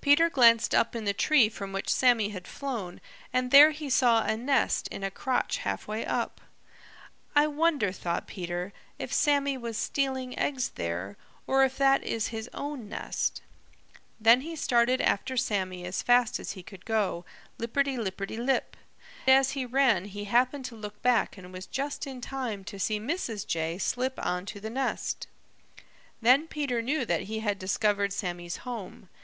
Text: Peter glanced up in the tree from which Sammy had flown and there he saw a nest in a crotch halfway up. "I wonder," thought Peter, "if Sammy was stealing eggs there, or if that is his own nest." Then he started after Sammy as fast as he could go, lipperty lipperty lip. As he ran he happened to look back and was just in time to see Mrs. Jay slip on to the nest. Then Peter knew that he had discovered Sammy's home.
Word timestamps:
Peter 0.00 0.30
glanced 0.30 0.74
up 0.74 0.96
in 0.96 1.04
the 1.04 1.12
tree 1.12 1.50
from 1.50 1.70
which 1.70 1.92
Sammy 1.92 2.30
had 2.30 2.48
flown 2.48 3.02
and 3.34 3.50
there 3.50 3.70
he 3.72 3.90
saw 3.90 4.24
a 4.24 4.34
nest 4.34 4.88
in 4.88 5.04
a 5.04 5.10
crotch 5.10 5.58
halfway 5.58 6.06
up. 6.06 6.40
"I 7.34 7.46
wonder," 7.46 7.92
thought 7.92 8.26
Peter, 8.26 8.72
"if 8.98 9.12
Sammy 9.12 9.58
was 9.58 9.76
stealing 9.76 10.38
eggs 10.38 10.70
there, 10.76 11.18
or 11.46 11.64
if 11.64 11.76
that 11.76 12.02
is 12.02 12.28
his 12.28 12.48
own 12.54 12.88
nest." 12.88 13.42
Then 14.18 14.40
he 14.40 14.56
started 14.56 15.02
after 15.02 15.36
Sammy 15.36 15.84
as 15.84 16.00
fast 16.00 16.40
as 16.40 16.52
he 16.52 16.62
could 16.62 16.86
go, 16.86 17.26
lipperty 17.58 17.98
lipperty 17.98 18.38
lip. 18.38 18.74
As 19.28 19.50
he 19.50 19.66
ran 19.66 20.06
he 20.06 20.24
happened 20.24 20.64
to 20.64 20.76
look 20.76 21.02
back 21.02 21.36
and 21.36 21.52
was 21.52 21.66
just 21.66 22.06
in 22.06 22.22
time 22.22 22.64
to 22.64 22.78
see 22.80 22.98
Mrs. 22.98 23.46
Jay 23.46 23.76
slip 23.76 24.18
on 24.24 24.46
to 24.46 24.60
the 24.60 24.70
nest. 24.70 25.26
Then 26.22 26.48
Peter 26.48 26.80
knew 26.80 27.04
that 27.04 27.24
he 27.24 27.40
had 27.40 27.58
discovered 27.58 28.14
Sammy's 28.14 28.56
home. 28.64 29.10